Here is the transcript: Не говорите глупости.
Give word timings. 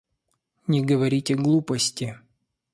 Не 0.67 0.81
говорите 0.81 1.35
глупости. 1.35 2.17